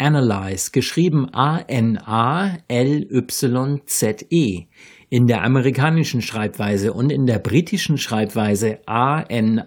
Analyze, 0.00 0.70
geschrieben 0.72 1.28
A-N-A-L-Y-Z-E 1.32 1.96
in 5.10 5.26
der 5.26 5.42
amerikanischen 5.42 6.22
Schreibweise 6.22 6.92
und 6.92 7.10
in 7.10 7.26
der 7.26 7.38
britischen 7.40 7.98
Schreibweise 7.98 8.78
A-N-A-L-Y-S-E. 8.86 9.60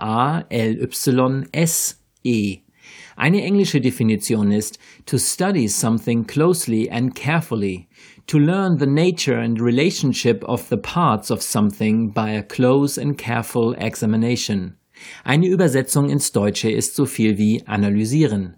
Eine 3.15 3.43
englische 3.43 3.79
Definition 3.79 4.51
ist 4.51 4.79
to 5.05 5.19
study 5.19 5.67
something 5.67 6.25
closely 6.25 6.89
and 6.89 7.13
carefully, 7.13 7.88
to 8.25 8.39
learn 8.39 8.79
the 8.79 8.88
nature 8.88 9.39
and 9.39 9.61
relationship 9.61 10.43
of 10.45 10.67
the 10.69 10.77
parts 10.77 11.29
of 11.29 11.43
something 11.43 12.11
by 12.11 12.35
a 12.35 12.41
close 12.41 12.99
and 12.99 13.17
careful 13.17 13.75
examination. 13.77 14.77
Eine 15.23 15.47
Übersetzung 15.47 16.09
ins 16.09 16.31
Deutsche 16.31 16.71
ist 16.71 16.95
so 16.95 17.05
viel 17.05 17.38
wie 17.38 17.61
analysieren. 17.67 18.57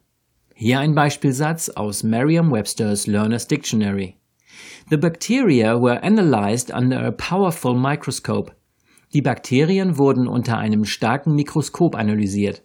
Hier 0.57 0.79
ein 0.79 0.95
Beispielsatz 0.95 1.67
aus 1.67 2.03
Merriam-Webster's 2.03 3.07
Learner's 3.07 3.45
Dictionary. 3.45 4.15
The 4.89 4.95
bacteria 4.95 5.81
were 5.81 6.01
analyzed 6.01 6.73
under 6.73 7.05
a 7.05 7.11
powerful 7.11 7.75
microscope. 7.75 8.53
Die 9.13 9.21
Bakterien 9.21 9.97
wurden 9.97 10.29
unter 10.29 10.57
einem 10.57 10.85
starken 10.85 11.35
Mikroskop 11.35 11.93
analysiert. 11.93 12.63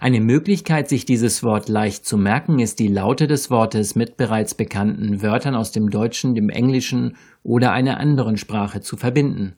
Eine 0.00 0.20
Möglichkeit, 0.20 0.88
sich 0.88 1.04
dieses 1.04 1.44
Wort 1.44 1.68
leicht 1.68 2.04
zu 2.04 2.16
merken, 2.16 2.58
ist 2.58 2.80
die 2.80 2.88
Laute 2.88 3.28
des 3.28 3.52
Wortes 3.52 3.94
mit 3.94 4.16
bereits 4.16 4.56
bekannten 4.56 5.22
Wörtern 5.22 5.54
aus 5.54 5.70
dem 5.70 5.90
Deutschen, 5.90 6.34
dem 6.34 6.48
Englischen 6.48 7.16
oder 7.44 7.70
einer 7.70 8.00
anderen 8.00 8.36
Sprache 8.36 8.80
zu 8.80 8.96
verbinden. 8.96 9.54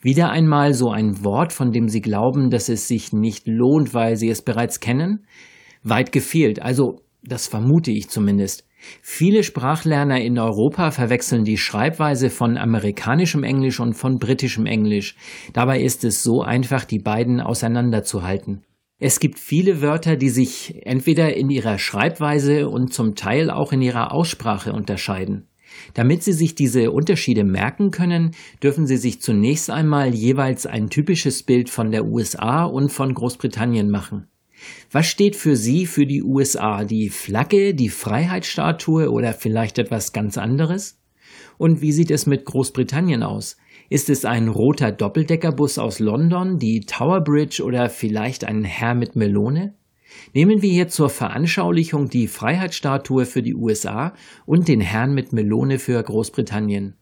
Wieder 0.00 0.30
einmal 0.30 0.72
so 0.72 0.92
ein 0.92 1.24
Wort, 1.24 1.52
von 1.52 1.72
dem 1.72 1.88
Sie 1.88 2.00
glauben, 2.00 2.50
dass 2.50 2.68
es 2.68 2.86
sich 2.86 3.12
nicht 3.12 3.48
lohnt, 3.48 3.92
weil 3.92 4.14
Sie 4.14 4.30
es 4.30 4.42
bereits 4.42 4.78
kennen? 4.78 5.26
Weit 5.82 6.12
gefehlt, 6.12 6.62
also 6.62 7.00
das 7.22 7.46
vermute 7.46 7.90
ich 7.90 8.08
zumindest. 8.08 8.66
Viele 9.00 9.44
Sprachlerner 9.44 10.20
in 10.20 10.38
Europa 10.38 10.90
verwechseln 10.90 11.44
die 11.44 11.56
Schreibweise 11.56 12.30
von 12.30 12.56
amerikanischem 12.56 13.44
Englisch 13.44 13.78
und 13.78 13.94
von 13.94 14.18
britischem 14.18 14.66
Englisch. 14.66 15.14
Dabei 15.52 15.80
ist 15.80 16.04
es 16.04 16.22
so 16.22 16.42
einfach, 16.42 16.84
die 16.84 16.98
beiden 16.98 17.40
auseinanderzuhalten. 17.40 18.62
Es 18.98 19.18
gibt 19.18 19.38
viele 19.38 19.82
Wörter, 19.82 20.16
die 20.16 20.28
sich 20.30 20.86
entweder 20.86 21.34
in 21.36 21.50
ihrer 21.50 21.78
Schreibweise 21.78 22.68
und 22.68 22.92
zum 22.92 23.14
Teil 23.14 23.50
auch 23.50 23.72
in 23.72 23.82
ihrer 23.82 24.12
Aussprache 24.12 24.72
unterscheiden. 24.72 25.48
Damit 25.94 26.22
Sie 26.22 26.32
sich 26.32 26.54
diese 26.54 26.90
Unterschiede 26.90 27.44
merken 27.44 27.90
können, 27.90 28.32
dürfen 28.62 28.86
Sie 28.86 28.96
sich 28.96 29.20
zunächst 29.20 29.70
einmal 29.70 30.14
jeweils 30.14 30.66
ein 30.66 30.88
typisches 30.88 31.42
Bild 31.42 31.70
von 31.70 31.90
der 31.90 32.04
USA 32.04 32.64
und 32.64 32.92
von 32.92 33.14
Großbritannien 33.14 33.90
machen. 33.90 34.28
Was 34.90 35.06
steht 35.06 35.36
für 35.36 35.56
Sie 35.56 35.86
für 35.86 36.06
die 36.06 36.22
USA? 36.22 36.84
Die 36.84 37.08
Flagge, 37.08 37.74
die 37.74 37.88
Freiheitsstatue 37.88 39.10
oder 39.10 39.32
vielleicht 39.32 39.78
etwas 39.78 40.12
ganz 40.12 40.38
anderes? 40.38 40.98
Und 41.58 41.80
wie 41.80 41.92
sieht 41.92 42.10
es 42.10 42.26
mit 42.26 42.44
Großbritannien 42.44 43.22
aus? 43.22 43.56
Ist 43.88 44.08
es 44.10 44.24
ein 44.24 44.48
roter 44.48 44.90
Doppeldeckerbus 44.90 45.78
aus 45.78 45.98
London, 45.98 46.58
die 46.58 46.80
Tower 46.80 47.20
Bridge 47.20 47.62
oder 47.62 47.90
vielleicht 47.90 48.44
ein 48.44 48.64
Herr 48.64 48.94
mit 48.94 49.16
Melone? 49.16 49.74
Nehmen 50.34 50.62
wir 50.62 50.70
hier 50.70 50.88
zur 50.88 51.10
Veranschaulichung 51.10 52.08
die 52.08 52.26
Freiheitsstatue 52.26 53.26
für 53.26 53.42
die 53.42 53.54
USA 53.54 54.14
und 54.46 54.68
den 54.68 54.80
Herrn 54.80 55.14
mit 55.14 55.32
Melone 55.32 55.78
für 55.78 56.02
Großbritannien. 56.02 56.94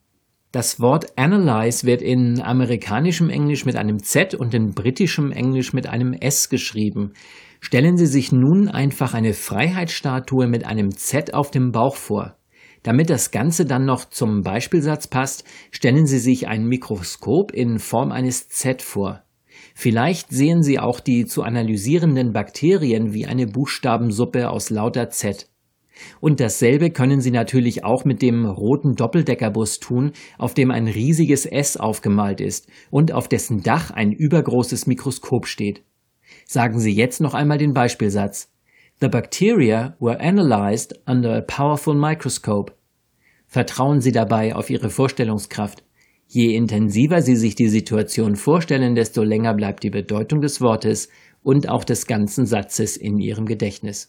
Das 0.52 0.80
Wort 0.80 1.16
Analyze 1.16 1.86
wird 1.86 2.02
in 2.02 2.40
amerikanischem 2.40 3.30
Englisch 3.30 3.64
mit 3.64 3.76
einem 3.76 4.02
Z 4.02 4.34
und 4.34 4.52
in 4.52 4.74
britischem 4.74 5.30
Englisch 5.30 5.72
mit 5.72 5.86
einem 5.86 6.12
S 6.12 6.48
geschrieben. 6.48 7.12
Stellen 7.60 7.96
Sie 7.96 8.06
sich 8.06 8.32
nun 8.32 8.68
einfach 8.68 9.14
eine 9.14 9.34
Freiheitsstatue 9.34 10.46
mit 10.48 10.64
einem 10.64 10.90
Z 10.90 11.34
auf 11.34 11.50
dem 11.50 11.72
Bauch 11.72 11.96
vor. 11.96 12.36
Damit 12.82 13.10
das 13.10 13.30
Ganze 13.30 13.66
dann 13.66 13.84
noch 13.84 14.06
zum 14.06 14.42
Beispielsatz 14.42 15.06
passt, 15.06 15.44
stellen 15.70 16.06
Sie 16.06 16.18
sich 16.18 16.48
ein 16.48 16.64
Mikroskop 16.64 17.52
in 17.52 17.78
Form 17.78 18.10
eines 18.10 18.48
Z 18.48 18.80
vor. 18.80 19.22
Vielleicht 19.74 20.30
sehen 20.30 20.62
Sie 20.62 20.78
auch 20.78 21.00
die 21.00 21.26
zu 21.26 21.42
analysierenden 21.42 22.32
Bakterien 22.32 23.12
wie 23.12 23.26
eine 23.26 23.46
Buchstabensuppe 23.46 24.48
aus 24.48 24.70
lauter 24.70 25.10
Z. 25.10 25.46
Und 26.20 26.40
dasselbe 26.40 26.90
können 26.90 27.20
Sie 27.20 27.30
natürlich 27.30 27.84
auch 27.84 28.06
mit 28.06 28.22
dem 28.22 28.46
roten 28.46 28.94
Doppeldeckerbus 28.94 29.80
tun, 29.80 30.12
auf 30.38 30.54
dem 30.54 30.70
ein 30.70 30.88
riesiges 30.88 31.44
S 31.44 31.76
aufgemalt 31.76 32.40
ist 32.40 32.68
und 32.90 33.12
auf 33.12 33.28
dessen 33.28 33.62
Dach 33.62 33.90
ein 33.90 34.12
übergroßes 34.12 34.86
Mikroskop 34.86 35.46
steht. 35.46 35.82
Sagen 36.46 36.78
Sie 36.78 36.92
jetzt 36.92 37.20
noch 37.20 37.34
einmal 37.34 37.58
den 37.58 37.72
Beispielsatz. 37.72 38.50
The 39.00 39.08
bacteria 39.08 39.96
were 39.98 40.20
analyzed 40.20 40.98
under 41.06 41.36
a 41.36 41.40
powerful 41.40 41.94
microscope. 41.94 42.72
Vertrauen 43.46 44.00
Sie 44.00 44.12
dabei 44.12 44.54
auf 44.54 44.70
Ihre 44.70 44.90
Vorstellungskraft. 44.90 45.82
Je 46.28 46.54
intensiver 46.54 47.22
Sie 47.22 47.34
sich 47.34 47.54
die 47.54 47.68
Situation 47.68 48.36
vorstellen, 48.36 48.94
desto 48.94 49.22
länger 49.22 49.54
bleibt 49.54 49.82
die 49.82 49.90
Bedeutung 49.90 50.40
des 50.40 50.60
Wortes 50.60 51.08
und 51.42 51.68
auch 51.68 51.82
des 51.82 52.06
ganzen 52.06 52.46
Satzes 52.46 52.96
in 52.96 53.18
Ihrem 53.18 53.46
Gedächtnis. 53.46 54.08